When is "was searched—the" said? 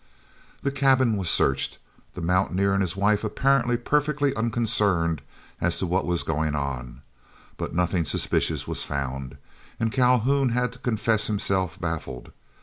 1.15-2.21